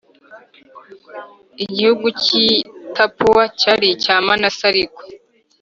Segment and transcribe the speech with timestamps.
[1.65, 2.47] Igihugu cy i
[2.95, 4.99] tapuwa cyari icya manase ariko